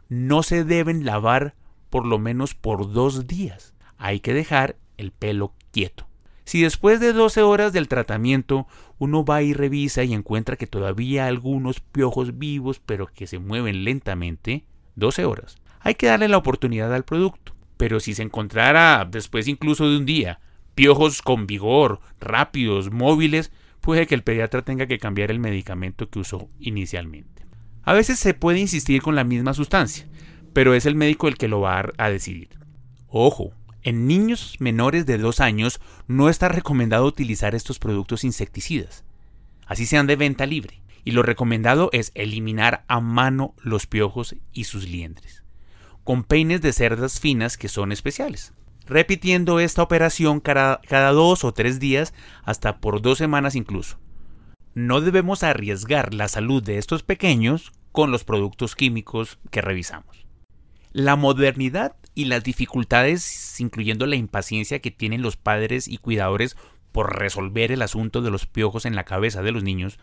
no 0.09 0.43
se 0.43 0.65
deben 0.65 1.05
lavar 1.05 1.55
por 1.91 2.07
lo 2.07 2.19
menos 2.19 2.55
por 2.55 2.93
dos 2.93 3.27
días. 3.27 3.75
Hay 3.99 4.21
que 4.21 4.35
dejar 4.35 4.77
el 4.97 5.11
pelo 5.11 5.55
quieto. 5.73 6.07
Si 6.45 6.63
después 6.63 7.01
de 7.01 7.13
12 7.13 7.43
horas 7.43 7.73
del 7.73 7.89
tratamiento 7.89 8.69
uno 8.99 9.25
va 9.25 9.43
y 9.43 9.53
revisa 9.53 10.05
y 10.05 10.15
encuentra 10.15 10.57
que 10.57 10.69
todavía 10.69 11.27
algunos 11.27 11.81
piojos 11.81 12.39
vivos 12.39 12.81
pero 12.85 13.09
que 13.09 13.27
se 13.27 13.41
mueven 13.41 13.83
lentamente, 13.83 14.65
12 14.95 15.25
horas, 15.25 15.57
hay 15.81 15.97
que 15.97 16.07
darle 16.07 16.29
la 16.29 16.37
oportunidad 16.37 16.95
al 16.95 17.05
producto. 17.05 17.53
Pero 17.77 17.99
si 17.99 18.15
se 18.15 18.23
encontrara 18.23 19.05
después 19.11 19.49
incluso 19.49 19.91
de 19.91 19.97
un 19.97 20.07
día 20.07 20.39
piojos 20.77 21.23
con 21.23 21.47
vigor, 21.47 22.01
rápidos, 22.21 22.93
móviles, 22.93 23.51
puede 23.81 24.07
que 24.07 24.15
el 24.15 24.23
pediatra 24.23 24.63
tenga 24.63 24.87
que 24.87 24.99
cambiar 24.99 25.31
el 25.31 25.41
medicamento 25.41 26.11
que 26.11 26.19
usó 26.19 26.51
inicialmente. 26.61 27.47
A 27.83 27.95
veces 27.95 28.19
se 28.19 28.35
puede 28.35 28.61
insistir 28.61 29.01
con 29.01 29.17
la 29.17 29.25
misma 29.25 29.55
sustancia, 29.55 30.07
pero 30.53 30.75
es 30.75 30.85
el 30.85 30.95
médico 30.95 31.29
el 31.29 31.39
que 31.39 31.49
lo 31.49 31.63
va 31.63 31.93
a 31.97 32.11
decidir. 32.11 32.51
Ojo, 33.09 33.55
en 33.83 34.07
niños 34.07 34.57
menores 34.59 35.07
de 35.07 35.17
2 35.17 35.41
años 35.41 35.81
no 36.09 36.29
está 36.29 36.49
recomendado 36.51 37.07
utilizar 37.07 37.55
estos 37.55 37.79
productos 37.79 38.23
insecticidas, 38.23 39.03
así 39.67 39.87
sean 39.87 40.07
de 40.07 40.17
venta 40.17 40.45
libre, 40.45 40.83
y 41.05 41.13
lo 41.13 41.23
recomendado 41.23 41.89
es 41.95 42.13
eliminar 42.15 42.85
a 42.87 43.01
mano 43.01 43.55
los 43.63 43.87
piojos 43.87 44.37
y 44.53 44.65
sus 44.65 44.87
liendres, 44.87 45.43
con 46.05 46.23
peines 46.23 46.61
de 46.61 46.75
cerdas 46.75 47.19
finas 47.19 47.57
que 47.57 47.69
son 47.69 47.93
especiales 47.93 48.53
repitiendo 48.87 49.61
esta 49.61 49.83
operación 49.83 50.41
cada, 50.41 50.81
dos 51.13 51.45
o 51.45 51.53
tres 51.53 51.81
días 51.81 52.15
hasta 52.45 52.79
por 52.79 53.03
dos 53.03 53.19
semanas 53.19 53.55
incluso. 53.55 53.99
No 54.75 55.01
debemos 55.01 55.43
arriesgar 55.43 56.15
la 56.15 56.29
salud 56.29 56.63
de 56.63 56.79
estos 56.79 57.03
pequeños 57.03 57.73
con 57.93 58.11
los 58.11 58.25
productos 58.25 58.75
químicos 58.77 59.39
que 59.51 59.63
revisamos. 59.63 60.27
La 60.93 61.17
modernidad 61.17 61.97
y 62.15 62.27
las 62.27 62.45
dificultades, 62.45 63.61
incluyendo 63.61 64.07
la 64.07 64.17
impaciencia 64.17 64.81
que 64.81 64.91
tienen 64.91 65.23
los 65.23 65.37
padres 65.37 65.89
y 65.89 65.99
cuidadores 65.99 66.57
por 66.93 67.19
resolver 67.19 67.73
el 67.73 67.83
asunto 67.83 68.23
de 68.23 68.31
los 68.31 68.47
piojos 68.47 68.87
en 68.87 68.95
la 68.97 69.05
cabeza 69.05 69.43
de 69.43 69.53
los 69.53 69.63
niños, 69.63 69.99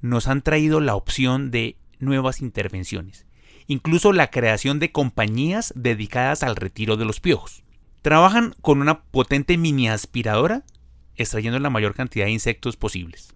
nos 0.00 0.26
han 0.26 0.42
traído 0.42 0.80
la 0.80 0.96
opción 0.96 1.50
de 1.50 1.76
nuevas 2.00 2.40
intervenciones, 2.40 3.26
incluso 3.68 4.12
la 4.12 4.30
creación 4.30 4.80
de 4.80 4.90
compañías 4.90 5.72
dedicadas 5.76 6.42
al 6.42 6.56
retiro 6.56 6.96
de 6.96 7.04
los 7.04 7.20
piojos. 7.20 7.62
Trabajan 8.02 8.56
con 8.60 8.80
una 8.80 9.04
potente 9.04 9.56
mini 9.56 9.88
aspiradora, 9.88 10.64
extrayendo 11.14 11.60
la 11.60 11.70
mayor 11.70 11.94
cantidad 11.94 12.24
de 12.24 12.32
insectos 12.32 12.76
posibles. 12.76 13.32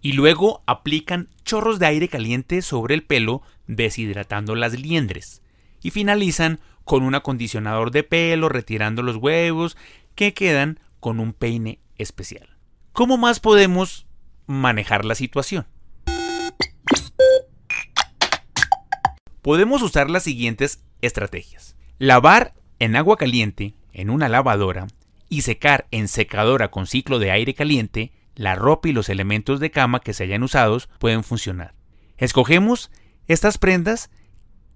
Y 0.00 0.14
luego 0.14 0.62
aplican 0.66 1.28
chorros 1.44 1.78
de 1.78 1.86
aire 1.86 2.08
caliente 2.08 2.62
sobre 2.62 2.94
el 2.94 3.04
pelo, 3.04 3.42
deshidratando 3.66 4.54
las 4.54 4.72
liendres. 4.80 5.42
Y 5.82 5.90
finalizan 5.90 6.58
con 6.84 7.02
un 7.02 7.14
acondicionador 7.14 7.90
de 7.90 8.02
pelo, 8.02 8.48
retirando 8.48 9.02
los 9.02 9.16
huevos, 9.16 9.76
que 10.14 10.32
quedan 10.32 10.80
con 10.98 11.20
un 11.20 11.34
peine 11.34 11.78
especial. 11.98 12.56
¿Cómo 12.94 13.18
más 13.18 13.40
podemos 13.40 14.06
manejar 14.46 15.04
la 15.04 15.14
situación? 15.14 15.66
Podemos 19.42 19.82
usar 19.82 20.08
las 20.08 20.22
siguientes 20.22 20.82
estrategias. 21.02 21.76
Lavar 21.98 22.54
en 22.78 22.96
agua 22.96 23.16
caliente 23.18 23.74
en 23.92 24.10
una 24.10 24.28
lavadora 24.28 24.86
y 25.28 25.42
secar 25.42 25.86
en 25.90 26.08
secadora 26.08 26.70
con 26.70 26.86
ciclo 26.86 27.18
de 27.18 27.30
aire 27.30 27.54
caliente, 27.54 28.12
la 28.34 28.54
ropa 28.54 28.88
y 28.88 28.92
los 28.92 29.08
elementos 29.08 29.60
de 29.60 29.70
cama 29.70 30.00
que 30.00 30.12
se 30.12 30.24
hayan 30.24 30.42
usados 30.42 30.88
pueden 30.98 31.24
funcionar. 31.24 31.74
Escogemos 32.18 32.90
estas 33.28 33.58
prendas 33.58 34.10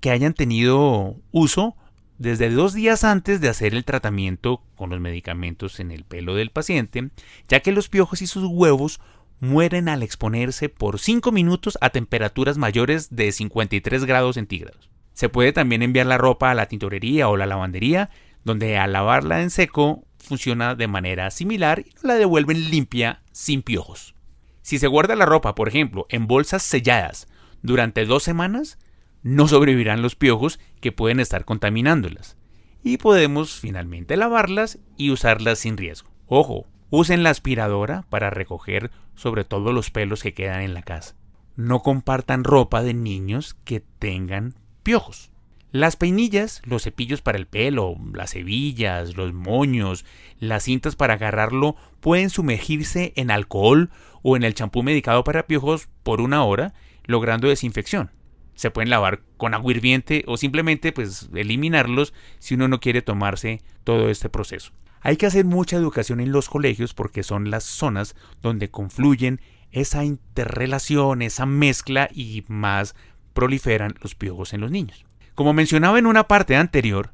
que 0.01 0.11
hayan 0.11 0.35
tenido 0.35 1.17
uso 1.31 1.77
desde 2.19 2.51
dos 2.51 2.73
días 2.73 3.05
antes 3.05 3.41
de 3.41 3.49
hacer 3.49 3.75
el 3.75 3.85
tratamiento 3.85 4.63
con 4.75 4.91
los 4.91 5.01
medicamentos 5.01 5.81
en 5.81 5.91
el 5.91 6.05
pelo 6.05 6.35
del 6.35 6.51
paciente, 6.51 7.11
ya 7.49 7.61
que 7.61 7.73
los 7.73 7.89
piojos 7.89 8.23
y 8.23 8.27
sus 8.27 8.45
huevos 8.45 9.01
mueren 9.41 9.89
al 9.89 10.03
exponerse 10.03 10.69
por 10.69 10.99
5 10.99 11.31
minutos 11.33 11.77
a 11.81 11.91
temperaturas 11.91 12.57
mayores 12.57 13.15
de 13.15 13.33
53 13.33 14.05
grados 14.05 14.37
centígrados. 14.37 14.91
Se 15.13 15.29
puede 15.29 15.53
también 15.53 15.83
enviar 15.83 16.07
la 16.07 16.19
ropa 16.19 16.51
a 16.51 16.55
la 16.55 16.67
tintorería 16.67 17.29
o 17.29 17.37
la 17.37 17.47
lavandería 17.47 18.11
donde 18.47 18.79
al 18.79 18.93
lavarla 18.93 19.43
en 19.43 19.50
seco 19.50 20.05
funciona 20.19 20.76
de 20.76 20.87
manera 20.87 21.33
similar 21.33 21.81
y 21.81 22.07
la 22.07 22.15
devuelven 22.15 22.71
limpia 22.71 23.23
sin 23.33 23.61
piojos. 23.61 24.15
Si 24.62 24.79
se 24.79 24.87
guarda 24.87 25.17
la 25.17 25.26
ropa, 25.26 25.57
por 25.57 25.67
ejemplo, 25.69 26.07
en 26.11 26.29
bolsas 26.29 26.62
selladas 26.62 27.26
durante 27.62 28.05
dos 28.05 28.23
semanas, 28.23 28.79
no 29.25 29.49
sobrevivirán 29.49 30.00
los 30.00 30.15
piojos 30.15 30.61
que 30.81 30.93
pueden 30.93 31.19
estar 31.19 31.45
contaminándolas. 31.45 32.37
Y 32.85 32.99
podemos 32.99 33.59
finalmente 33.59 34.17
lavarlas 34.17 34.79
y 34.97 35.11
usarlas 35.11 35.59
sin 35.59 35.76
riesgo. 35.76 36.12
Ojo, 36.29 36.69
usen 36.91 37.25
la 37.25 37.31
aspiradora 37.31 38.05
para 38.11 38.31
recoger 38.31 38.93
sobre 39.17 39.43
todo 39.43 39.73
los 39.73 39.91
pelos 39.91 40.23
que 40.23 40.35
quedan 40.35 40.61
en 40.61 40.73
la 40.73 40.83
casa. 40.83 41.17
No 41.57 41.81
compartan 41.81 42.45
ropa 42.45 42.85
de 42.85 42.95
niños 42.95 43.57
que 43.65 43.81
tengan 43.81 44.55
piojos. 44.85 45.33
Las 45.76 45.97
peinillas, 45.97 46.62
los 46.64 46.85
cepillos 46.85 47.21
para 47.21 47.37
el 47.37 47.47
pelo, 47.47 47.97
las 48.14 48.35
hebillas, 48.35 49.14
los 49.14 49.35
moños, 49.35 50.06
las 50.40 50.62
cintas 50.62 50.97
para 50.97 51.12
agarrarlo 51.12 51.76
pueden 52.00 52.30
sumergirse 52.30 53.12
en 53.14 53.30
alcohol 53.30 53.90
o 54.23 54.38
en 54.38 54.42
el 54.42 54.54
champú 54.54 54.83
medicado 54.83 55.23
para 55.23 55.47
piojos 55.47 55.90
por 56.02 56.23
una 56.23 56.42
hora, 56.45 56.73
logrando 57.04 57.47
desinfección. 57.47 58.11
Se 58.54 58.71
pueden 58.71 58.88
lavar 58.88 59.21
con 59.37 59.52
agua 59.52 59.71
hirviente 59.71 60.25
o 60.26 60.38
simplemente 60.38 60.92
pues 60.92 61.28
eliminarlos 61.35 62.14
si 62.38 62.54
uno 62.54 62.68
no 62.68 62.80
quiere 62.80 63.02
tomarse 63.02 63.61
todo 63.85 64.09
este 64.09 64.30
proceso. 64.30 64.73
Hay 65.02 65.18
que 65.18 65.26
hacer 65.26 65.45
mucha 65.45 65.76
educación 65.76 66.21
en 66.21 66.33
los 66.33 66.49
colegios 66.49 66.95
porque 66.95 67.23
son 67.23 67.50
las 67.50 67.64
zonas 67.64 68.16
donde 68.40 68.71
confluyen 68.71 69.42
esa 69.73 70.06
interrelación, 70.06 71.21
esa 71.21 71.45
mezcla 71.45 72.09
y 72.14 72.47
más 72.49 72.95
proliferan 73.35 73.95
los 74.00 74.14
piojos 74.14 74.54
en 74.54 74.62
los 74.62 74.71
niños. 74.71 75.06
Como 75.37 75.52
mencionaba 75.52 75.99
en 75.99 76.07
una 76.07 76.28
parte 76.28 76.57
anterior, 76.57 77.11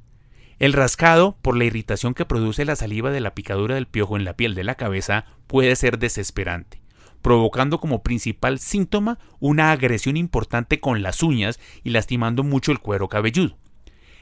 el 0.61 0.75
rascado, 0.75 1.37
por 1.43 1.57
la 1.57 1.65
irritación 1.65 2.15
que 2.15 2.25
produce 2.25 2.65
la 2.65 2.77
saliva 2.77 3.11
de 3.11 3.19
la 3.19 3.35
picadura 3.35 3.75
del 3.75 3.89
piojo 3.89 4.17
en 4.17 4.25
la 4.25 4.37
piel 4.37 4.55
de 4.55 4.63
la 4.63 4.77
cabeza, 4.77 5.25
puede 5.49 5.75
ser 5.75 5.99
desesperante, 5.99 6.81
provocando 7.21 7.81
como 7.81 8.05
principal 8.05 8.61
síntoma 8.61 9.19
una 9.41 9.73
agresión 9.73 10.17
importante 10.17 10.79
con 10.79 11.03
las 11.03 11.25
uñas 11.25 11.59
y 11.83 11.91
lastimando 11.91 12.45
mucho 12.45 12.71
el 12.71 12.79
cuero 12.79 13.09
cabelludo. 13.09 13.59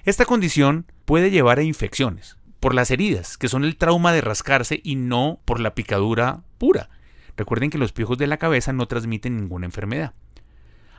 Esta 0.04 0.25
condición 0.25 0.87
puede 1.04 1.30
llevar 1.30 1.59
a 1.59 1.62
infecciones, 1.62 2.38
por 2.59 2.75
las 2.75 2.90
heridas, 2.90 3.37
que 3.37 3.49
son 3.49 3.64
el 3.64 3.76
trauma 3.76 4.14
de 4.14 4.23
rascarse 4.23 4.80
y 4.83 4.97
no 4.97 5.42
por 5.45 5.61
la 5.61 5.75
picadura 5.75 6.40
pura. 6.57 6.88
Recuerden 7.37 7.69
que 7.69 7.76
los 7.76 7.92
piojos 7.92 8.16
de 8.16 8.28
la 8.28 8.38
cabeza 8.38 8.73
no 8.73 8.88
transmiten 8.88 9.37
ninguna 9.37 9.66
enfermedad. 9.66 10.14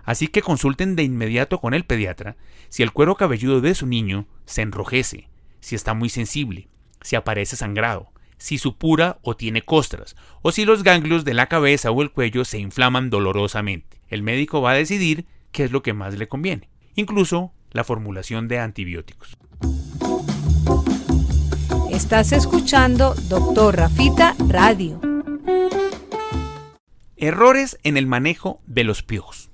Así 0.04 0.28
que 0.28 0.42
consulten 0.42 0.96
de 0.96 1.04
inmediato 1.04 1.60
con 1.60 1.74
el 1.74 1.86
pediatra 1.86 2.36
si 2.70 2.84
el 2.84 2.92
cuero 2.92 3.16
cabelludo 3.16 3.62
de 3.62 3.76
su 3.76 3.86
niño 3.86 4.28
se 4.46 4.62
enrojece, 4.62 5.30
si 5.60 5.76
está 5.76 5.94
muy 5.94 6.10
sensible, 6.10 6.68
si 7.02 7.16
aparece 7.16 7.56
sangrado, 7.56 8.12
si 8.38 8.58
supura 8.58 9.20
o 9.22 9.36
tiene 9.36 9.62
costras, 9.62 10.16
o 10.42 10.52
si 10.52 10.66
los 10.66 10.84
ganglios 10.84 11.24
de 11.24 11.34
la 11.34 11.48
cabeza 11.48 11.92
o 11.92 12.02
el 12.02 12.12
cuello 12.12 12.46
se 12.46 12.58
inflaman 12.58 13.10
dolorosamente. 13.10 14.02
El 14.08 14.24
médico 14.24 14.62
va 14.62 14.72
a 14.72 14.76
decidir 14.76 15.26
qué 15.52 15.64
es 15.66 15.72
lo 15.72 15.84
que 15.84 15.94
más 15.94 16.18
le 16.18 16.28
conviene, 16.28 16.70
incluso 16.96 17.54
la 17.72 17.84
formulación 17.84 18.48
de 18.48 18.60
antibióticos. 18.60 19.38
Estás 21.92 22.32
escuchando 22.32 23.14
Doctor 23.30 23.78
Rafita 23.78 24.36
Radio. 24.48 25.00
Errores 27.16 27.78
en 27.84 27.98
el 27.98 28.08
manejo 28.08 28.60
de 28.66 28.84
los 28.84 29.04
piojos 29.04 29.51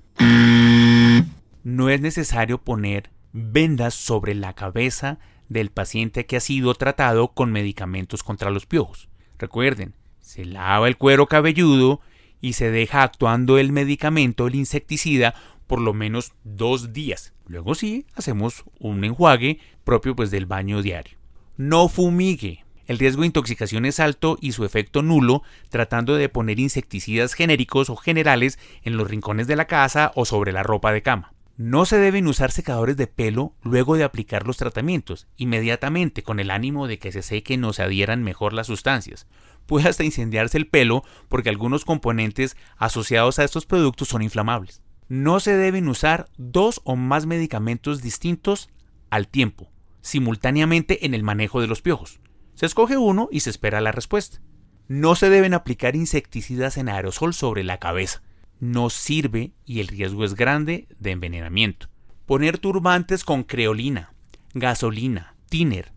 no 1.64 1.90
es 1.90 2.00
necesario 2.00 2.58
poner 2.58 3.10
vendas 3.32 3.94
sobre 3.94 4.34
la 4.34 4.54
cabeza 4.54 5.18
del 5.48 5.70
paciente 5.70 6.26
que 6.26 6.36
ha 6.36 6.40
sido 6.40 6.74
tratado 6.74 7.28
con 7.28 7.52
medicamentos 7.52 8.22
contra 8.22 8.50
los 8.50 8.66
piojos. 8.66 9.08
Recuerden, 9.38 9.94
se 10.20 10.44
lava 10.44 10.88
el 10.88 10.96
cuero 10.96 11.26
cabelludo 11.26 12.00
y 12.40 12.54
se 12.54 12.70
deja 12.70 13.02
actuando 13.02 13.58
el 13.58 13.72
medicamento, 13.72 14.46
el 14.46 14.54
insecticida, 14.54 15.34
por 15.66 15.80
lo 15.80 15.94
menos 15.94 16.32
dos 16.44 16.92
días. 16.92 17.32
Luego 17.46 17.74
sí, 17.74 18.06
hacemos 18.14 18.64
un 18.78 19.04
enjuague 19.04 19.58
propio 19.84 20.14
pues 20.14 20.30
del 20.30 20.46
baño 20.46 20.82
diario. 20.82 21.18
No 21.56 21.88
fumigue. 21.88 22.64
El 22.88 22.98
riesgo 22.98 23.20
de 23.20 23.26
intoxicación 23.26 23.84
es 23.84 24.00
alto 24.00 24.38
y 24.40 24.52
su 24.52 24.64
efecto 24.64 25.02
nulo 25.02 25.42
tratando 25.68 26.16
de 26.16 26.30
poner 26.30 26.58
insecticidas 26.58 27.34
genéricos 27.34 27.90
o 27.90 27.96
generales 27.96 28.58
en 28.82 28.96
los 28.96 29.10
rincones 29.10 29.46
de 29.46 29.56
la 29.56 29.66
casa 29.66 30.10
o 30.14 30.24
sobre 30.24 30.52
la 30.52 30.62
ropa 30.62 30.90
de 30.90 31.02
cama. 31.02 31.34
No 31.58 31.84
se 31.84 31.98
deben 31.98 32.26
usar 32.26 32.50
secadores 32.50 32.96
de 32.96 33.06
pelo 33.06 33.52
luego 33.62 33.96
de 33.96 34.04
aplicar 34.04 34.46
los 34.46 34.56
tratamientos, 34.56 35.26
inmediatamente 35.36 36.22
con 36.22 36.40
el 36.40 36.50
ánimo 36.50 36.86
de 36.86 36.98
que 36.98 37.12
se 37.12 37.20
sequen 37.20 37.62
o 37.64 37.74
se 37.74 37.82
adhieran 37.82 38.24
mejor 38.24 38.54
las 38.54 38.68
sustancias. 38.68 39.26
Puede 39.66 39.86
hasta 39.90 40.04
incendiarse 40.04 40.56
el 40.56 40.66
pelo 40.66 41.04
porque 41.28 41.50
algunos 41.50 41.84
componentes 41.84 42.56
asociados 42.78 43.38
a 43.38 43.44
estos 43.44 43.66
productos 43.66 44.08
son 44.08 44.22
inflamables. 44.22 44.80
No 45.08 45.40
se 45.40 45.54
deben 45.54 45.88
usar 45.88 46.30
dos 46.38 46.80
o 46.84 46.96
más 46.96 47.26
medicamentos 47.26 48.00
distintos 48.00 48.70
al 49.10 49.28
tiempo, 49.28 49.70
simultáneamente 50.00 51.04
en 51.04 51.12
el 51.12 51.22
manejo 51.22 51.60
de 51.60 51.66
los 51.66 51.82
piojos. 51.82 52.18
Se 52.58 52.66
escoge 52.66 52.96
uno 52.96 53.28
y 53.30 53.40
se 53.40 53.50
espera 53.50 53.80
la 53.80 53.92
respuesta. 53.92 54.40
No 54.88 55.14
se 55.14 55.30
deben 55.30 55.54
aplicar 55.54 55.94
insecticidas 55.94 56.76
en 56.76 56.88
aerosol 56.88 57.32
sobre 57.32 57.62
la 57.62 57.78
cabeza 57.78 58.22
no 58.60 58.90
sirve 58.90 59.52
y 59.64 59.80
el 59.80 59.88
riesgo 59.88 60.24
es 60.24 60.34
grande 60.34 60.88
de 60.98 61.12
envenenamiento. 61.12 61.88
Poner 62.26 62.58
turbantes 62.58 63.24
con 63.24 63.44
creolina, 63.44 64.12
gasolina, 64.54 65.34
tiner 65.48 65.92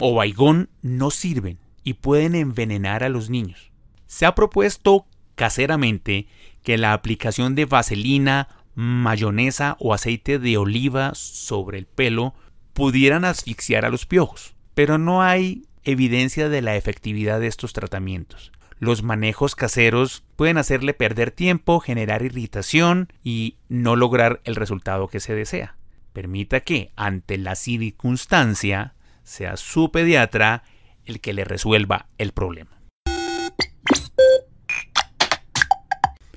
o 0.00 0.14
baigón 0.14 0.70
no 0.80 1.10
sirven 1.10 1.58
y 1.84 1.94
pueden 1.94 2.34
envenenar 2.34 3.04
a 3.04 3.08
los 3.08 3.30
niños. 3.30 3.72
Se 4.06 4.26
ha 4.26 4.34
propuesto 4.34 5.06
caseramente 5.34 6.26
que 6.62 6.78
la 6.78 6.92
aplicación 6.92 7.54
de 7.54 7.66
vaselina, 7.66 8.48
mayonesa 8.74 9.76
o 9.80 9.92
aceite 9.92 10.38
de 10.38 10.56
oliva 10.56 11.12
sobre 11.14 11.78
el 11.78 11.86
pelo 11.86 12.34
pudieran 12.72 13.24
asfixiar 13.24 13.84
a 13.84 13.90
los 13.90 14.06
piojos, 14.06 14.54
pero 14.74 14.98
no 14.98 15.22
hay 15.22 15.64
evidencia 15.88 16.50
de 16.50 16.60
la 16.60 16.76
efectividad 16.76 17.40
de 17.40 17.46
estos 17.46 17.72
tratamientos. 17.72 18.52
Los 18.78 19.02
manejos 19.02 19.54
caseros 19.54 20.22
pueden 20.36 20.58
hacerle 20.58 20.92
perder 20.92 21.30
tiempo, 21.30 21.80
generar 21.80 22.22
irritación 22.22 23.10
y 23.24 23.56
no 23.70 23.96
lograr 23.96 24.42
el 24.44 24.54
resultado 24.54 25.08
que 25.08 25.18
se 25.18 25.34
desea. 25.34 25.76
Permita 26.12 26.60
que, 26.60 26.92
ante 26.94 27.38
la 27.38 27.54
circunstancia, 27.54 28.94
sea 29.22 29.56
su 29.56 29.90
pediatra 29.90 30.62
el 31.06 31.20
que 31.20 31.32
le 31.32 31.44
resuelva 31.44 32.08
el 32.18 32.32
problema. 32.32 32.82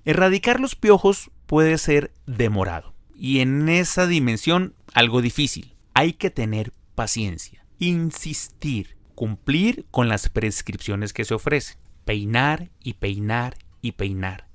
Erradicar 0.05 0.61
los 0.61 0.75
piojos 0.75 1.29
puede 1.45 1.77
ser 1.77 2.13
demorado 2.25 2.93
y 3.13 3.41
en 3.41 3.67
esa 3.67 4.07
dimensión 4.07 4.75
algo 4.93 5.21
difícil. 5.21 5.75
Hay 5.93 6.13
que 6.13 6.29
tener 6.29 6.71
paciencia, 6.95 7.65
insistir, 7.79 8.95
cumplir 9.21 9.85
con 9.91 10.09
las 10.09 10.29
prescripciones 10.29 11.13
que 11.13 11.25
se 11.25 11.35
ofrecen 11.35 11.77
peinar 12.05 12.71
y 12.83 12.93
peinar 12.93 13.55
y 13.79 13.91
peinar. 13.91 14.47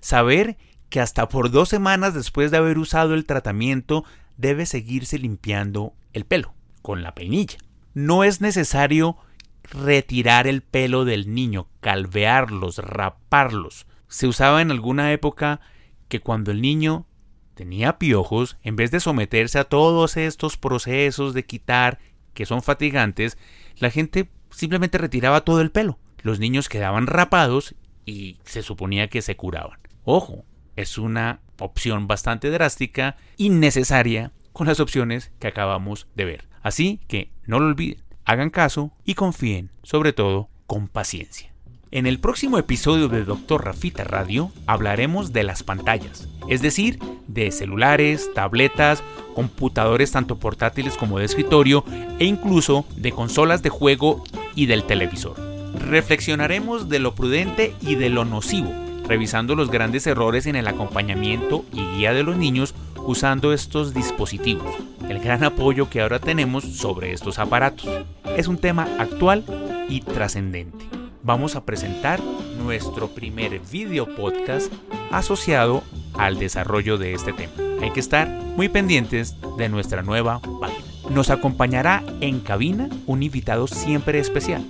Saber 0.00 0.56
que 0.88 0.98
hasta 0.98 1.28
por 1.28 1.52
dos 1.52 1.68
semanas 1.68 2.14
después 2.14 2.50
de 2.50 2.56
haber 2.56 2.78
usado 2.78 3.14
el 3.14 3.26
tratamiento 3.26 4.04
debe 4.36 4.66
seguirse 4.66 5.20
limpiando 5.20 5.94
el 6.14 6.24
pelo 6.24 6.52
con 6.82 7.04
la 7.04 7.14
peinilla. 7.14 7.58
No 7.94 8.24
es 8.24 8.40
necesario 8.40 9.18
retirar 9.62 10.48
el 10.48 10.62
pelo 10.62 11.04
del 11.04 11.32
niño, 11.32 11.68
calvearlos, 11.78 12.78
raparlos. 12.78 13.86
Se 14.08 14.26
usaba 14.26 14.62
en 14.62 14.72
alguna 14.72 15.12
época 15.12 15.60
que 16.08 16.18
cuando 16.18 16.50
el 16.50 16.60
niño 16.60 17.06
tenía 17.54 17.98
piojos, 17.98 18.56
en 18.64 18.74
vez 18.74 18.90
de 18.90 18.98
someterse 18.98 19.60
a 19.60 19.64
todos 19.68 20.16
estos 20.16 20.56
procesos 20.56 21.34
de 21.34 21.44
quitar 21.44 22.00
que 22.34 22.46
son 22.46 22.62
fatigantes, 22.62 23.38
la 23.80 23.90
gente 23.90 24.30
simplemente 24.50 24.98
retiraba 24.98 25.42
todo 25.42 25.60
el 25.60 25.70
pelo 25.70 25.98
los 26.22 26.38
niños 26.38 26.68
quedaban 26.68 27.06
rapados 27.06 27.74
y 28.04 28.38
se 28.44 28.62
suponía 28.62 29.08
que 29.08 29.22
se 29.22 29.36
curaban. 29.36 29.78
Ojo, 30.04 30.44
es 30.76 30.98
una 30.98 31.40
opción 31.58 32.06
bastante 32.06 32.50
drástica, 32.50 33.16
innecesaria 33.36 34.32
con 34.52 34.66
las 34.66 34.80
opciones 34.80 35.32
que 35.38 35.48
acabamos 35.48 36.08
de 36.14 36.24
ver. 36.24 36.48
Así 36.62 37.00
que 37.08 37.30
no 37.46 37.60
lo 37.60 37.66
olviden, 37.66 38.02
hagan 38.24 38.50
caso 38.50 38.92
y 39.04 39.14
confíen, 39.14 39.70
sobre 39.82 40.12
todo, 40.12 40.48
con 40.66 40.88
paciencia. 40.88 41.52
En 41.90 42.06
el 42.06 42.18
próximo 42.18 42.58
episodio 42.58 43.08
de 43.08 43.24
Doctor 43.24 43.64
Rafita 43.64 44.04
Radio 44.04 44.52
hablaremos 44.66 45.32
de 45.32 45.42
las 45.42 45.62
pantallas, 45.62 46.28
es 46.46 46.60
decir, 46.60 46.98
de 47.28 47.50
celulares, 47.50 48.28
tabletas, 48.34 49.02
computadores 49.34 50.12
tanto 50.12 50.36
portátiles 50.36 50.98
como 50.98 51.18
de 51.18 51.24
escritorio 51.24 51.84
e 52.18 52.26
incluso 52.26 52.84
de 52.96 53.12
consolas 53.12 53.62
de 53.62 53.70
juego 53.70 54.22
y 54.54 54.66
del 54.66 54.84
televisor. 54.84 55.36
Reflexionaremos 55.78 56.90
de 56.90 56.98
lo 56.98 57.14
prudente 57.14 57.74
y 57.80 57.94
de 57.94 58.10
lo 58.10 58.26
nocivo, 58.26 58.70
revisando 59.06 59.54
los 59.54 59.70
grandes 59.70 60.06
errores 60.06 60.44
en 60.44 60.56
el 60.56 60.68
acompañamiento 60.68 61.64
y 61.72 61.80
guía 61.96 62.12
de 62.12 62.22
los 62.22 62.36
niños 62.36 62.74
usando 63.06 63.54
estos 63.54 63.94
dispositivos, 63.94 64.74
el 65.08 65.20
gran 65.20 65.42
apoyo 65.42 65.88
que 65.88 66.02
ahora 66.02 66.18
tenemos 66.18 66.64
sobre 66.64 67.12
estos 67.12 67.38
aparatos. 67.38 67.88
Es 68.36 68.46
un 68.46 68.58
tema 68.58 68.86
actual 68.98 69.42
y 69.88 70.02
trascendente. 70.02 70.97
Vamos 71.28 71.56
a 71.56 71.66
presentar 71.66 72.22
nuestro 72.56 73.08
primer 73.08 73.60
video 73.70 74.06
podcast 74.06 74.72
asociado 75.10 75.82
al 76.14 76.38
desarrollo 76.38 76.96
de 76.96 77.12
este 77.12 77.34
tema. 77.34 77.52
Hay 77.82 77.90
que 77.90 78.00
estar 78.00 78.26
muy 78.26 78.70
pendientes 78.70 79.36
de 79.58 79.68
nuestra 79.68 80.00
nueva 80.00 80.40
página. 80.58 80.86
Nos 81.10 81.28
acompañará 81.28 82.02
en 82.22 82.40
cabina 82.40 82.88
un 83.04 83.22
invitado 83.22 83.66
siempre 83.66 84.20
especial 84.20 84.64